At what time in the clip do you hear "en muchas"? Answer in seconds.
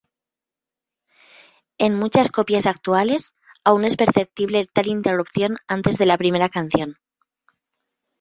1.77-2.31